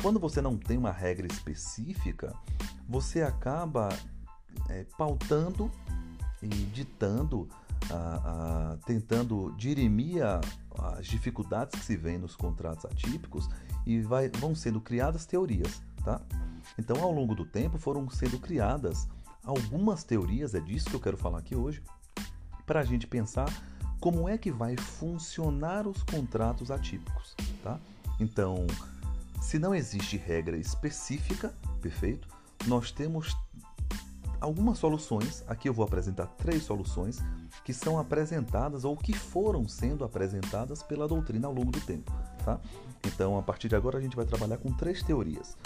quando 0.00 0.18
você 0.18 0.40
não 0.40 0.56
tem 0.56 0.78
uma 0.78 0.92
regra 0.92 1.26
específica, 1.26 2.34
você 2.88 3.22
acaba 3.22 3.88
é, 4.68 4.86
pautando 4.96 5.70
e 6.42 6.48
ditando, 6.48 7.48
tentando 8.86 9.54
dirimir 9.56 10.22
as 10.24 11.06
dificuldades 11.06 11.78
que 11.78 11.84
se 11.84 11.96
vêem 11.96 12.18
nos 12.18 12.36
contratos 12.36 12.84
atípicos 12.84 13.48
e 13.86 14.00
vai, 14.00 14.28
vão 14.28 14.54
sendo 14.54 14.80
criadas 14.80 15.26
teorias. 15.26 15.82
Tá? 16.04 16.20
Então, 16.78 17.02
ao 17.02 17.12
longo 17.12 17.34
do 17.34 17.44
tempo, 17.44 17.78
foram 17.78 18.08
sendo 18.10 18.38
criadas 18.38 19.08
algumas 19.42 20.04
teorias, 20.04 20.54
é 20.54 20.60
disso 20.60 20.88
que 20.88 20.96
eu 20.96 21.00
quero 21.00 21.16
falar 21.16 21.38
aqui 21.38 21.54
hoje, 21.54 21.82
para 22.66 22.80
a 22.80 22.84
gente 22.84 23.06
pensar 23.06 23.48
como 24.00 24.28
é 24.28 24.36
que 24.36 24.50
vai 24.50 24.76
funcionar 24.76 25.86
os 25.86 26.02
contratos 26.02 26.70
atípicos. 26.70 27.34
Tá? 27.62 27.78
Então, 28.18 28.66
se 29.40 29.58
não 29.58 29.74
existe 29.74 30.16
regra 30.16 30.56
específica, 30.56 31.54
perfeito, 31.80 32.28
nós 32.66 32.90
temos 32.90 33.36
algumas 34.40 34.78
soluções. 34.78 35.44
Aqui 35.46 35.68
eu 35.68 35.74
vou 35.74 35.84
apresentar 35.84 36.26
três 36.26 36.62
soluções 36.62 37.18
que 37.64 37.72
são 37.72 37.98
apresentadas 37.98 38.84
ou 38.84 38.96
que 38.96 39.12
foram 39.12 39.66
sendo 39.68 40.04
apresentadas 40.04 40.82
pela 40.82 41.08
doutrina 41.08 41.48
ao 41.48 41.54
longo 41.54 41.70
do 41.70 41.80
tempo. 41.80 42.12
Tá? 42.44 42.60
Então, 43.06 43.38
a 43.38 43.42
partir 43.42 43.68
de 43.68 43.76
agora, 43.76 43.98
a 43.98 44.00
gente 44.00 44.16
vai 44.16 44.24
trabalhar 44.24 44.58
com 44.58 44.72
três 44.72 45.02
teorias 45.02 45.56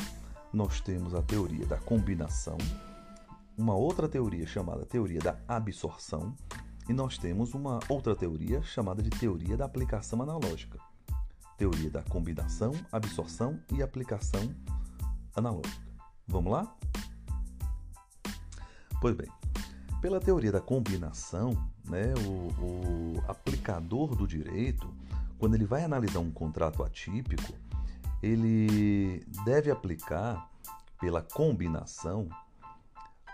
nós 0.52 0.81
temos 0.81 1.14
a 1.14 1.23
teoria 1.23 1.67
da 1.67 1.76
combinação, 1.76 2.57
uma 3.57 3.75
outra 3.75 4.09
teoria 4.09 4.47
chamada 4.47 4.87
teoria 4.87 5.21
da 5.21 5.38
absorção, 5.47 6.35
e 6.88 6.93
nós 6.93 7.19
temos 7.19 7.52
uma 7.52 7.81
outra 7.88 8.17
teoria 8.17 8.62
chamada 8.62 9.02
de 9.02 9.11
teoria 9.11 9.57
da 9.57 9.67
aplicação 9.67 10.23
analógica. 10.23 10.78
Teoria 11.59 11.91
da 11.91 12.03
combinação, 12.03 12.73
absorção 12.91 13.61
e 13.73 13.83
aplicação 13.83 14.55
analógica. 15.37 15.87
Vamos 16.27 16.53
lá? 16.53 16.75
Pois 19.00 19.15
bem, 19.15 19.29
pela 20.00 20.21
teoria 20.21 20.53
da 20.53 20.61
combinação, 20.61 21.50
né, 21.85 22.15
o, 22.25 23.19
o 23.19 23.25
aplicador 23.27 24.15
do 24.15 24.27
direito, 24.27 24.88
quando 25.37 25.57
ele 25.57 25.65
vai 25.65 25.83
analisar 25.83 26.21
um 26.21 26.31
contrato 26.31 26.85
atípico, 26.85 27.53
ele 28.23 29.25
deve 29.45 29.71
aplicar 29.71 30.49
pela 31.00 31.23
combinação 31.23 32.29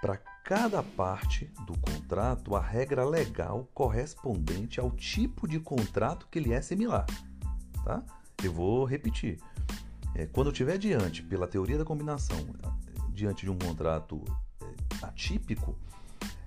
para 0.00 0.16
cada 0.44 0.82
parte 0.82 1.50
do 1.66 1.78
contrato 1.78 2.54
a 2.54 2.60
regra 2.60 3.04
legal 3.06 3.68
correspondente 3.72 4.78
ao 4.78 4.90
tipo 4.90 5.48
de 5.48 5.58
contrato 5.58 6.28
que 6.30 6.40
lhe 6.40 6.52
é 6.52 6.60
similar. 6.60 7.06
Tá? 7.84 8.02
Eu 8.42 8.52
vou 8.52 8.84
repetir. 8.84 9.38
É, 10.14 10.26
quando 10.26 10.48
eu 10.48 10.52
estiver 10.52 10.78
diante, 10.78 11.22
pela 11.22 11.46
teoria 11.46 11.76
da 11.76 11.84
combinação, 11.84 12.38
diante 13.10 13.44
de 13.44 13.50
um 13.50 13.58
contrato 13.58 14.22
é, 14.62 15.04
atípico, 15.06 15.76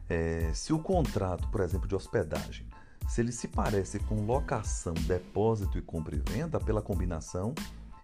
é, 0.10 0.52
se 0.54 0.74
o 0.74 0.80
contrato, 0.80 1.48
por 1.50 1.62
exemplo, 1.62 1.88
de 1.88 1.96
hospedagem, 1.96 2.66
se 3.08 3.22
ele 3.22 3.32
se 3.32 3.48
parece 3.48 4.00
com 4.00 4.26
locação, 4.26 4.94
depósito 4.94 5.78
e 5.78 5.82
compra 5.82 6.16
e 6.16 6.20
venda, 6.20 6.60
pela 6.60 6.82
combinação, 6.82 7.54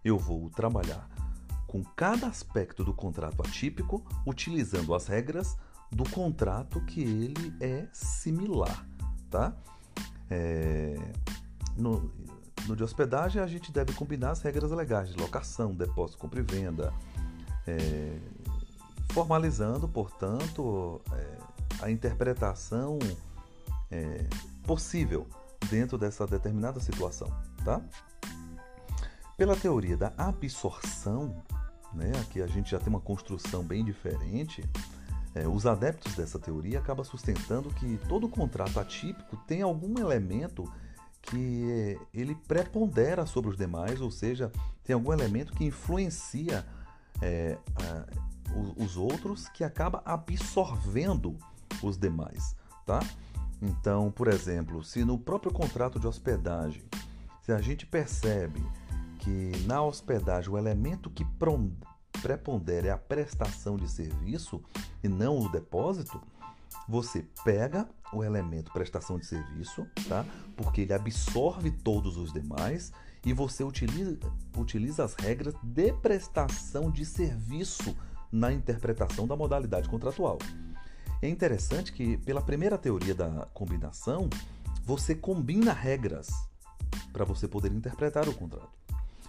eu 0.03 0.17
vou 0.17 0.49
trabalhar 0.49 1.09
com 1.67 1.83
cada 1.83 2.27
aspecto 2.27 2.83
do 2.83 2.93
contrato 2.93 3.41
atípico, 3.41 4.05
utilizando 4.27 4.93
as 4.93 5.07
regras 5.07 5.57
do 5.91 6.07
contrato 6.09 6.79
que 6.85 7.01
ele 7.01 7.53
é 7.59 7.87
similar, 7.91 8.85
tá? 9.29 9.55
É, 10.29 10.95
no, 11.75 12.11
no 12.67 12.75
de 12.75 12.83
hospedagem, 12.83 13.41
a 13.41 13.47
gente 13.47 13.71
deve 13.71 13.93
combinar 13.93 14.31
as 14.31 14.41
regras 14.41 14.71
legais 14.71 15.09
de 15.09 15.19
locação, 15.19 15.73
depósito, 15.73 16.17
compra 16.17 16.39
e 16.39 16.43
venda, 16.43 16.93
é, 17.67 18.17
formalizando, 19.11 19.87
portanto, 19.87 21.01
é, 21.11 21.37
a 21.81 21.91
interpretação 21.91 22.99
é, 23.91 24.25
possível 24.63 25.27
dentro 25.69 25.97
dessa 25.97 26.25
determinada 26.25 26.79
situação, 26.79 27.31
tá? 27.63 27.81
Pela 29.37 29.55
teoria 29.55 29.97
da 29.97 30.13
absorção, 30.17 31.35
né, 31.93 32.11
aqui 32.21 32.41
a 32.41 32.47
gente 32.47 32.71
já 32.71 32.79
tem 32.79 32.89
uma 32.89 32.99
construção 32.99 33.63
bem 33.63 33.83
diferente, 33.83 34.63
é, 35.35 35.47
os 35.47 35.65
adeptos 35.65 36.13
dessa 36.15 36.37
teoria 36.37 36.79
acabam 36.79 37.03
sustentando 37.03 37.69
que 37.69 37.99
todo 38.07 38.29
contrato 38.29 38.79
atípico 38.79 39.35
tem 39.47 39.61
algum 39.61 39.99
elemento 39.99 40.71
que 41.33 41.99
ele 42.13 42.35
prepondera 42.35 43.25
sobre 43.25 43.49
os 43.49 43.57
demais, 43.57 43.99
ou 43.99 44.11
seja, 44.11 44.51
tem 44.83 44.93
algum 44.93 45.11
elemento 45.11 45.53
que 45.53 45.65
influencia 45.65 46.63
é, 47.21 47.57
a, 47.75 48.05
os 48.77 48.97
outros 48.97 49.49
que 49.49 49.63
acaba 49.63 50.03
absorvendo 50.05 51.35
os 51.81 51.97
demais, 51.97 52.55
tá? 52.85 52.99
Então, 53.59 54.11
por 54.11 54.27
exemplo, 54.27 54.83
se 54.83 55.03
no 55.03 55.17
próprio 55.17 55.51
contrato 55.51 55.99
de 55.99 56.05
hospedagem, 56.05 56.83
se 57.41 57.51
a 57.51 57.59
gente 57.59 57.85
percebe 57.85 58.63
que 59.17 59.51
na 59.65 59.81
hospedagem 59.81 60.51
o 60.51 60.57
elemento 60.57 61.09
que 61.09 61.25
prepondera 62.21 62.87
é 62.87 62.91
a 62.91 62.97
prestação 62.97 63.75
de 63.75 63.89
serviço 63.89 64.61
e 65.03 65.07
não 65.07 65.39
o 65.39 65.49
depósito, 65.49 66.21
você 66.87 67.25
pega 67.43 67.87
o 68.11 68.23
elemento 68.23 68.71
prestação 68.71 69.17
de 69.17 69.25
serviço, 69.25 69.85
tá? 70.07 70.25
Porque 70.55 70.81
ele 70.81 70.93
absorve 70.93 71.71
todos 71.71 72.17
os 72.17 72.31
demais 72.31 72.91
e 73.25 73.33
você 73.33 73.63
utiliza, 73.63 74.17
utiliza 74.57 75.03
as 75.03 75.13
regras 75.15 75.55
de 75.63 75.93
prestação 75.93 76.91
de 76.91 77.05
serviço 77.05 77.95
na 78.31 78.51
interpretação 78.51 79.27
da 79.27 79.35
modalidade 79.35 79.87
contratual. 79.87 80.37
É 81.21 81.29
interessante 81.29 81.93
que, 81.93 82.17
pela 82.17 82.41
primeira 82.41 82.77
teoria 82.77 83.15
da 83.15 83.47
combinação, 83.53 84.29
você 84.83 85.15
combina 85.15 85.71
regras 85.71 86.29
para 87.13 87.23
você 87.23 87.47
poder 87.47 87.71
interpretar 87.71 88.27
o 88.27 88.33
contrato. 88.33 88.71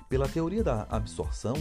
Pela 0.08 0.28
teoria 0.28 0.64
da 0.64 0.82
absorção, 0.90 1.54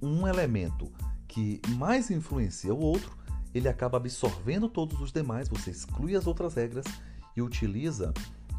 um 0.00 0.26
elemento 0.28 0.92
que 1.26 1.60
mais 1.70 2.10
influencia 2.10 2.72
o 2.74 2.80
outro, 2.80 3.16
ele 3.54 3.68
acaba 3.68 3.98
absorvendo 3.98 4.68
todos 4.68 5.00
os 5.00 5.12
demais, 5.12 5.48
você 5.48 5.70
exclui 5.70 6.16
as 6.16 6.26
outras 6.26 6.54
regras 6.54 6.84
e 7.36 7.42
utiliza 7.42 8.12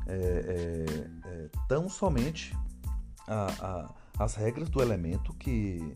é, 0.05 0.13
é, 0.13 1.29
é, 1.29 1.49
tão 1.67 1.89
somente 1.89 2.55
a, 3.27 3.47
a, 4.17 4.23
as 4.23 4.35
regras 4.35 4.69
do 4.69 4.81
elemento 4.81 5.33
que 5.33 5.95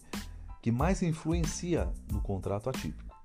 que 0.67 0.71
mais 0.71 1.01
influencia 1.01 1.89
no 2.11 2.19
contrato 2.19 2.69
atípico. 2.69 3.15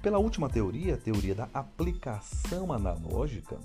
Pela 0.00 0.18
última 0.18 0.48
teoria, 0.48 0.94
a 0.94 0.96
teoria 0.96 1.34
da 1.34 1.48
aplicação 1.52 2.72
analógica, 2.72 3.58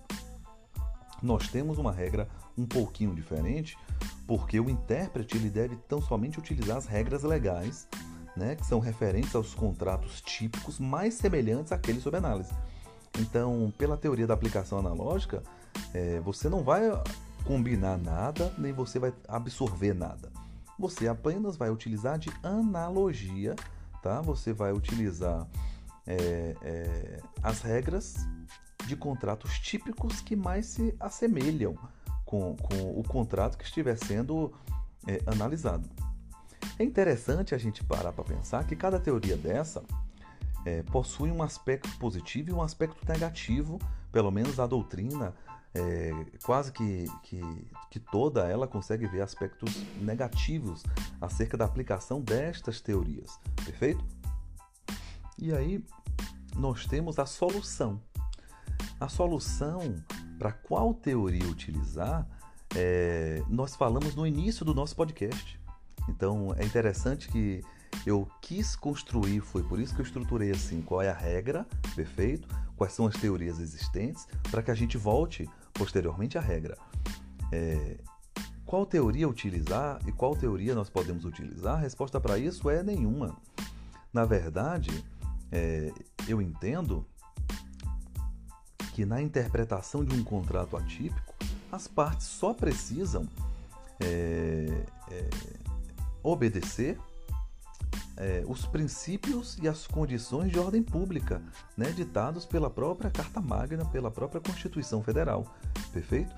nós 1.22 1.48
temos 1.50 1.78
uma 1.78 1.92
regra 1.92 2.28
um 2.58 2.66
pouquinho 2.66 3.14
diferente, 3.14 3.78
porque 4.26 4.60
o 4.60 4.68
intérprete 4.68 5.38
ele 5.38 5.52
deve 5.52 5.76
tão 5.88 6.02
somente 6.02 6.40
utilizar 6.40 6.78
as 6.78 6.88
regras 6.88 7.22
legais, 7.22 7.88
né, 8.36 8.56
que 8.56 8.66
são 8.66 8.80
referentes 8.80 9.36
aos 9.36 9.54
contratos 9.54 10.22
típicos 10.22 10.80
mais 10.80 11.16
semelhantes 11.16 11.72
àqueles 11.72 12.04
sob 12.04 12.18
análise. 12.18 12.54
Então, 13.20 13.74
pela 13.78 13.98
teoria 13.98 14.26
da 14.26 14.34
aplicação 14.34 14.80
analógica, 14.80 15.44
é, 15.94 16.20
você 16.22 16.48
não 16.48 16.64
vai 16.64 16.82
combinar 17.46 17.98
nada, 17.98 18.54
nem 18.58 18.72
você 18.72 19.00
vai 19.00 19.14
absorver 19.28 19.94
nada 19.94 20.30
você 20.82 21.08
apenas 21.08 21.56
vai 21.56 21.70
utilizar 21.70 22.18
de 22.18 22.30
analogia, 22.42 23.56
tá? 24.02 24.20
Você 24.22 24.52
vai 24.52 24.74
utilizar 24.74 25.48
é, 26.08 26.56
é, 26.64 27.20
as 27.44 27.62
regras 27.62 28.16
de 28.88 28.96
contratos 28.96 29.60
típicos 29.60 30.20
que 30.22 30.36
mais 30.36 30.66
se 30.66 30.96
assemelham 31.00 31.76
com, 32.26 32.56
com 32.58 33.00
o 33.00 33.04
contrato 33.04 33.58
que 33.58 33.64
estiver 33.64 33.96
sendo 33.96 34.52
é, 35.08 35.22
analisado. 35.28 35.88
É 36.82 36.84
interessante 36.84 37.54
a 37.54 37.60
gente 37.60 37.84
parar 37.84 38.12
para 38.12 38.24
pensar 38.24 38.66
que 38.66 38.76
cada 38.76 39.00
teoria 39.00 39.38
dessa 39.38 39.84
é, 40.66 40.82
possui 40.82 41.30
um 41.30 41.44
aspecto 41.44 41.96
positivo 42.00 42.50
e 42.50 42.54
um 42.54 42.60
aspecto 42.60 43.08
negativo, 43.08 43.78
pelo 44.12 44.32
menos 44.32 44.60
a 44.60 44.66
doutrina 44.66 45.32
é, 45.76 46.12
quase 46.44 46.72
que, 46.72 47.06
que, 47.22 47.40
que 47.92 48.00
toda 48.00 48.48
ela 48.48 48.68
consegue 48.68 49.06
ver 49.06 49.22
aspectos 49.22 49.72
negativos 50.02 50.82
acerca 51.22 51.56
da 51.56 51.66
aplicação 51.66 52.20
destas 52.20 52.82
teorias, 52.82 53.40
perfeito? 53.64 54.04
E 55.38 55.54
aí 55.54 55.86
nós 56.56 56.88
temos 56.88 57.20
a 57.20 57.28
solução. 57.28 58.02
A 59.00 59.08
solução 59.08 60.04
para 60.40 60.52
qual 60.52 60.96
teoria 60.96 61.48
utilizar, 61.48 62.28
é, 62.76 63.44
nós 63.48 63.76
falamos 63.76 64.16
no 64.16 64.26
início 64.26 64.66
do 64.66 64.74
nosso 64.74 64.96
podcast. 64.96 65.61
Então 66.08 66.54
é 66.58 66.66
interessante 66.66 67.28
que 67.28 67.64
eu 68.06 68.28
quis 68.42 68.76
construir, 68.76 69.42
foi 69.42 69.64
por 69.64 69.80
isso 69.80 69.94
que 69.94 70.02
eu 70.02 70.06
estruturei 70.06 70.52
assim, 70.52 70.82
qual 70.82 71.02
é 71.02 71.10
a 71.10 71.14
regra, 71.14 71.66
perfeito? 71.96 72.48
Quais 72.76 72.94
são 72.94 73.06
as 73.06 73.16
teorias 73.16 73.60
existentes, 73.60 74.28
para 74.50 74.64
que 74.64 74.72
a 74.72 74.76
gente 74.76 74.98
volte 74.98 75.48
posteriormente 75.74 76.38
a 76.38 76.42
regra. 76.42 76.78
É, 77.52 77.98
qual 78.66 78.86
teoria 78.86 79.28
utilizar 79.28 80.00
e 80.08 80.12
qual 80.12 80.36
teoria 80.36 80.74
nós 80.74 80.90
podemos 80.90 81.26
utilizar? 81.26 81.76
A 81.76 81.80
resposta 81.80 82.20
para 82.20 82.38
isso 82.38 82.70
é 82.70 82.82
nenhuma. 82.82 83.38
Na 84.14 84.26
verdade, 84.26 85.04
é, 85.52 85.92
eu 86.28 86.42
entendo 86.42 87.06
que 88.94 89.06
na 89.06 89.22
interpretação 89.22 90.04
de 90.04 90.16
um 90.16 90.24
contrato 90.24 90.76
atípico, 90.76 91.36
as 91.72 91.88
partes 91.88 92.28
só 92.28 92.54
precisam 92.54 93.28
é, 94.00 94.86
é 95.10 95.30
obedecer 96.24 96.98
é, 98.18 98.44
os 98.48 98.66
princípios 98.66 99.58
e 99.62 99.68
as 99.68 99.88
condições 99.88 100.52
de 100.52 100.60
ordem 100.60 100.84
pública, 100.84 101.42
né, 101.76 101.92
ditados 101.92 102.46
pela 102.46 102.70
própria 102.70 103.10
Carta 103.10 103.42
Magna, 103.42 103.86
pela 103.86 104.12
própria 104.12 104.42
Constituição 104.42 105.04
Federal. 105.04 105.46
Perfeito? 105.92 106.34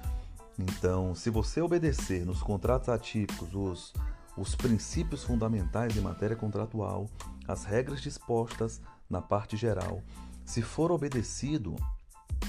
Então, 0.58 1.15
se 1.15 1.30
você 1.30 1.62
obedecer 1.62 2.26
nos 2.26 2.41
contratos 2.41 2.89
atípicos 2.89 3.54
os, 3.54 3.93
os 4.38 4.56
princípios 4.56 5.24
fundamentais 5.24 5.93
de 5.93 6.00
matéria 6.00 6.36
contratual, 6.36 7.10
as 7.48 7.65
regras 7.65 8.02
dispostas 8.02 8.82
na 9.10 9.22
parte 9.22 9.58
geral, 9.58 10.02
se 10.46 10.62
for 10.62 10.91
obedecido 10.91 11.76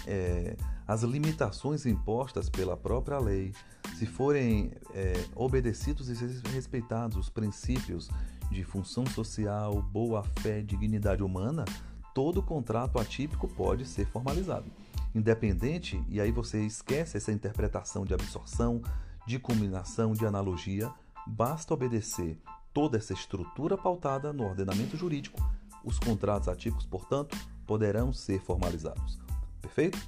é, 0.07 0.57
as 0.87 1.03
limitações 1.03 1.87
impostas 1.87 2.49
pela 2.49 2.77
própria 2.77 3.19
lei, 3.19 3.53
se 3.95 4.07
forem 4.07 4.73
é, 4.93 5.13
obedecidos 5.35 6.09
e 6.09 6.49
respeitados 6.49 7.17
os 7.17 7.29
princípios 7.31 8.11
de 8.51 8.65
função 8.65 9.07
social, 9.07 9.81
boa-fé, 9.81 10.61
dignidade 10.63 11.23
humana, 11.23 11.65
todo 12.13 12.43
contrato 12.43 12.99
atípico 12.99 13.49
pode 13.49 13.87
ser 13.87 14.07
formalizado. 14.07 14.67
Independente, 15.15 16.03
e 16.09 16.21
aí 16.21 16.33
você 16.33 16.65
esquece 16.65 17.17
essa 17.17 17.33
interpretação 17.33 18.05
de 18.05 18.13
absorção, 18.13 18.83
de 19.27 19.39
combinação, 19.39 20.13
de 20.13 20.27
analogia, 20.27 20.91
basta 21.27 21.73
obedecer 21.73 22.39
toda 22.73 22.99
essa 22.99 23.13
estrutura 23.13 23.79
pautada 23.79 24.33
no 24.33 24.45
ordenamento 24.45 24.97
jurídico. 24.97 25.41
Os 25.85 25.99
contratos 25.99 26.49
atípicos, 26.49 26.85
portanto, 26.85 27.37
poderão 27.65 28.13
ser 28.13 28.41
formalizados. 28.41 29.19
Perfeito? 29.63 29.99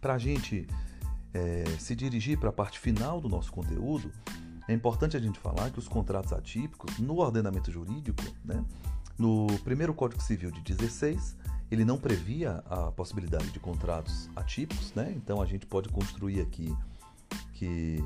Para 0.00 0.14
a 0.14 0.18
gente 0.18 0.66
é, 1.36 1.64
se 1.78 1.94
dirigir 1.94 2.38
para 2.38 2.48
a 2.48 2.52
parte 2.52 2.78
final 2.78 3.20
do 3.20 3.28
nosso 3.28 3.52
conteúdo, 3.52 4.10
é 4.66 4.72
importante 4.72 5.16
a 5.16 5.20
gente 5.20 5.38
falar 5.38 5.70
que 5.70 5.78
os 5.78 5.86
contratos 5.86 6.32
atípicos, 6.32 6.98
no 6.98 7.18
ordenamento 7.18 7.70
jurídico, 7.70 8.22
né, 8.44 8.64
no 9.18 9.46
primeiro 9.62 9.92
Código 9.94 10.22
Civil 10.22 10.50
de 10.50 10.60
16, 10.62 11.36
ele 11.70 11.84
não 11.84 11.98
previa 11.98 12.64
a 12.70 12.90
possibilidade 12.90 13.50
de 13.50 13.60
contratos 13.60 14.30
atípicos, 14.34 14.92
né? 14.94 15.12
então 15.16 15.42
a 15.42 15.46
gente 15.46 15.66
pode 15.66 15.88
construir 15.88 16.40
aqui 16.40 16.74
que 17.52 18.02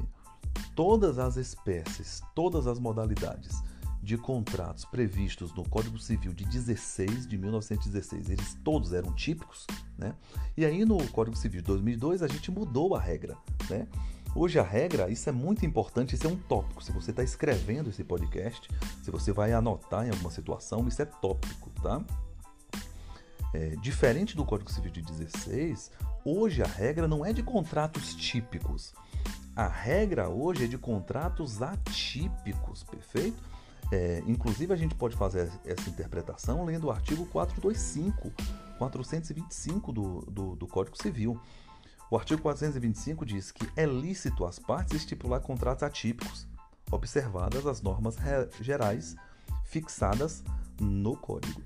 todas 0.75 1.19
as 1.19 1.37
espécies, 1.37 2.23
todas 2.35 2.67
as 2.67 2.79
modalidades 2.79 3.63
de 4.03 4.17
contratos 4.17 4.85
previstos 4.85 5.55
no 5.55 5.69
Código 5.69 5.99
Civil 5.99 6.33
de 6.33 6.45
16 6.45 7.27
de 7.27 7.37
1916, 7.37 8.31
eles 8.31 8.55
todos 8.65 8.93
eram 8.93 9.15
típicos, 9.15 9.67
né? 9.99 10.15
E 10.57 10.65
aí 10.65 10.85
no 10.85 10.97
Código 11.09 11.37
Civil 11.37 11.61
de 11.61 11.67
2002 11.67 12.23
a 12.23 12.29
gente 12.29 12.51
mudou 12.51 12.95
a 12.95 13.01
regra, 13.01 13.37
né? 13.69 13.87
Hoje 14.35 14.59
a 14.59 14.63
regra, 14.63 15.11
isso 15.11 15.29
é 15.29 15.33
muito 15.33 15.67
importante, 15.67 16.15
isso 16.15 16.27
é 16.27 16.31
um 16.31 16.37
tópico. 16.37 16.83
Se 16.83 16.93
você 16.93 17.11
está 17.11 17.23
escrevendo 17.23 17.91
esse 17.91 18.05
podcast, 18.05 18.69
se 19.03 19.11
você 19.11 19.33
vai 19.33 19.53
anotar 19.53 20.07
em 20.07 20.11
alguma 20.11 20.31
situação, 20.31 20.87
isso 20.87 21.03
é 21.03 21.05
tópico, 21.05 21.69
tá? 21.83 22.01
É, 23.53 23.75
diferente 23.83 24.37
do 24.37 24.45
Código 24.45 24.71
Civil 24.71 24.93
de 24.93 25.03
16, 25.03 25.91
hoje 26.25 26.63
a 26.63 26.67
regra 26.67 27.09
não 27.09 27.27
é 27.27 27.33
de 27.33 27.43
contratos 27.43 28.15
típicos. 28.15 28.95
A 29.57 29.67
regra 29.67 30.29
hoje 30.29 30.65
é 30.65 30.69
de 30.69 30.79
contratos 30.79 31.61
atípicos, 31.61 32.85
perfeito? 32.85 33.50
É, 33.93 34.23
inclusive, 34.27 34.73
a 34.73 34.77
gente 34.77 34.95
pode 34.95 35.17
fazer 35.17 35.51
essa 35.65 35.91
interpretação 35.91 36.65
lendo 36.65 36.87
o 36.87 36.91
artigo 36.91 37.27
425, 37.27 38.33
425 38.79 39.93
do, 39.93 40.21
do, 40.31 40.57
do 40.57 40.67
Código 40.67 41.01
Civil. 41.01 41.41
O 42.11 42.17
artigo 42.17 42.41
425 42.43 43.25
diz 43.27 43.51
que 43.51 43.69
é 43.77 43.87
lícito 43.87 44.45
às 44.45 44.59
partes 44.59 44.97
estipular 44.97 45.41
contratos 45.41 45.83
atípicos, 45.83 46.47
observadas 46.91 47.67
as 47.67 47.83
normas 47.83 48.17
gerais 48.61 49.17
fixadas 49.65 50.43
no 50.81 51.17
código. 51.17 51.63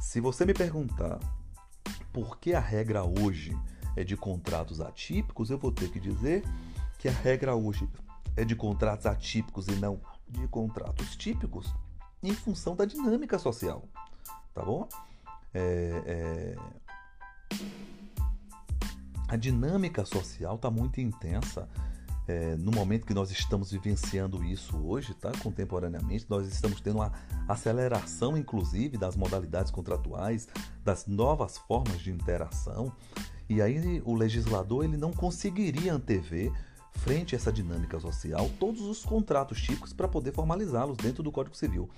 Se 0.00 0.20
você 0.20 0.44
me 0.44 0.54
perguntar 0.54 1.18
por 2.12 2.38
que 2.38 2.54
a 2.54 2.60
regra 2.60 3.02
hoje 3.04 3.56
é 3.96 4.02
de 4.02 4.16
contratos 4.16 4.80
atípicos, 4.80 5.50
eu 5.50 5.58
vou 5.58 5.70
ter 5.70 5.90
que 5.90 6.00
dizer 6.00 6.42
que 6.98 7.08
a 7.08 7.12
regra 7.12 7.54
hoje 7.54 7.88
é 8.36 8.44
de 8.44 8.56
contratos 8.56 9.06
atípicos 9.06 9.68
e 9.68 9.72
não 9.72 10.00
de 10.32 10.48
contratos 10.48 11.14
típicos 11.16 11.72
em 12.22 12.32
função 12.32 12.74
da 12.74 12.84
dinâmica 12.84 13.38
social, 13.38 13.84
tá 14.54 14.62
bom? 14.62 14.88
É, 15.52 16.02
é... 16.06 16.56
A 19.28 19.36
dinâmica 19.36 20.04
social 20.04 20.56
está 20.56 20.70
muito 20.70 21.00
intensa 21.00 21.68
é, 22.28 22.54
no 22.56 22.70
momento 22.70 23.06
que 23.06 23.14
nós 23.14 23.30
estamos 23.30 23.72
vivenciando 23.72 24.44
isso 24.44 24.76
hoje, 24.76 25.14
tá? 25.14 25.32
contemporaneamente, 25.42 26.26
nós 26.28 26.46
estamos 26.46 26.80
tendo 26.80 26.96
uma 26.96 27.12
aceleração, 27.48 28.36
inclusive, 28.36 28.96
das 28.96 29.16
modalidades 29.16 29.70
contratuais, 29.70 30.48
das 30.84 31.06
novas 31.06 31.58
formas 31.58 32.00
de 32.00 32.12
interação, 32.12 32.92
e 33.48 33.60
aí 33.60 34.00
o 34.04 34.14
legislador 34.14 34.84
ele 34.84 34.96
não 34.96 35.12
conseguiria 35.12 35.92
antever, 35.92 36.52
frente 36.92 37.34
a 37.34 37.36
essa 37.36 37.52
dinâmica 37.52 37.98
social, 37.98 38.50
todos 38.60 38.82
os 38.82 39.04
contratos 39.04 39.60
típicos 39.60 39.92
para 39.92 40.06
poder 40.06 40.32
formalizá-los 40.32 40.96
dentro 40.96 41.22
do 41.22 41.32
Código 41.32 41.56
Civil. 41.56 41.88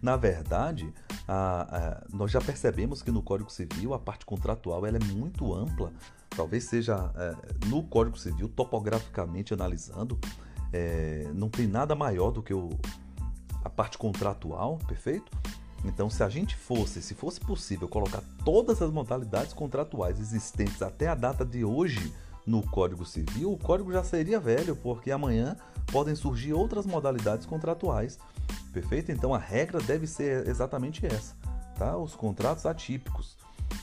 Na 0.00 0.16
verdade, 0.16 0.92
a, 1.26 1.62
a, 1.62 2.06
nós 2.14 2.30
já 2.30 2.40
percebemos 2.40 3.02
que 3.02 3.10
no 3.10 3.22
Código 3.22 3.50
Civil 3.50 3.94
a 3.94 3.98
parte 3.98 4.26
contratual 4.26 4.84
ela 4.84 4.98
é 4.98 5.04
muito 5.12 5.54
ampla, 5.54 5.92
talvez 6.30 6.64
seja 6.64 7.10
é, 7.16 7.66
no 7.66 7.82
Código 7.84 8.18
Civil, 8.18 8.48
topograficamente 8.48 9.54
analisando, 9.54 10.18
é, 10.72 11.30
não 11.34 11.48
tem 11.48 11.66
nada 11.66 11.94
maior 11.94 12.30
do 12.30 12.42
que 12.42 12.52
o, 12.52 12.70
a 13.64 13.70
parte 13.70 13.96
contratual, 13.96 14.78
perfeito? 14.86 15.30
Então, 15.84 16.08
se 16.08 16.22
a 16.22 16.28
gente 16.28 16.56
fosse, 16.56 17.02
se 17.02 17.14
fosse 17.14 17.40
possível, 17.40 17.88
colocar 17.88 18.22
todas 18.44 18.80
as 18.80 18.90
modalidades 18.90 19.52
contratuais 19.52 20.20
existentes 20.20 20.80
até 20.80 21.08
a 21.08 21.14
data 21.14 21.44
de 21.44 21.64
hoje 21.64 22.12
no 22.46 22.62
Código 22.62 23.04
Civil, 23.04 23.52
o 23.52 23.58
código 23.58 23.92
já 23.92 24.02
seria 24.02 24.40
velho, 24.40 24.74
porque 24.76 25.10
amanhã 25.10 25.56
podem 25.90 26.14
surgir 26.14 26.52
outras 26.52 26.86
modalidades 26.86 27.46
contratuais. 27.46 28.18
Perfeito? 28.72 29.12
Então 29.12 29.34
a 29.34 29.38
regra 29.38 29.80
deve 29.80 30.06
ser 30.06 30.48
exatamente 30.48 31.04
essa, 31.06 31.36
tá? 31.78 31.96
Os 31.96 32.14
contratos 32.14 32.66
atípicos, 32.66 33.36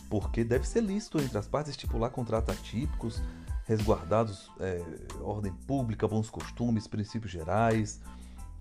porque 0.10 0.44
deve 0.44 0.68
ser 0.68 0.82
lícito 0.82 1.20
entre 1.20 1.38
as 1.38 1.48
partes 1.48 1.72
estipular 1.72 2.10
contratos 2.10 2.56
atípicos, 2.56 3.22
resguardados 3.66 4.50
é, 4.60 4.82
ordem 5.22 5.54
pública, 5.68 6.08
bons 6.08 6.30
costumes, 6.30 6.88
princípios 6.88 7.32
gerais, 7.32 8.02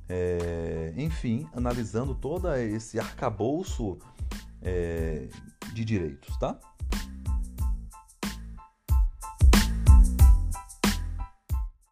é, 0.09 0.93
enfim, 0.97 1.49
analisando 1.55 2.15
todo 2.15 2.53
esse 2.55 3.01
arcabouço 3.01 3.99
é, 4.63 5.29
de 5.73 5.85
direitos, 5.85 6.37
tá? 6.37 6.59